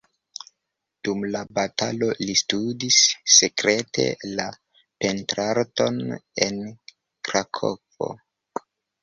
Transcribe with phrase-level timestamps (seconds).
[1.07, 2.97] Dum la batalo li studis
[3.35, 4.07] sekrete
[4.41, 4.47] la
[5.05, 6.01] pentrarton
[6.49, 6.59] en
[7.31, 8.11] Krakovo.